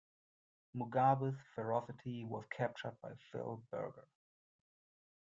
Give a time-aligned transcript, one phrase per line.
[0.75, 4.07] Mugabi's ferocity was captured by Phil Berger.